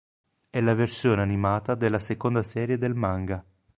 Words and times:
È 0.49 0.59
la 0.59 0.73
versione 0.73 1.21
animata 1.21 1.75
della 1.75 1.99
seconda 1.99 2.41
serie 2.41 2.79
del 2.79 2.95
manga. 2.95 3.45